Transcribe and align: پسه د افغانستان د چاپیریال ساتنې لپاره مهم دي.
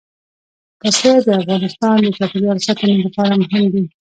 پسه 0.79 1.09
د 1.25 1.27
افغانستان 1.39 1.95
د 2.03 2.07
چاپیریال 2.19 2.57
ساتنې 2.65 2.97
لپاره 3.05 3.33
مهم 3.41 3.63
دي. 3.73 3.83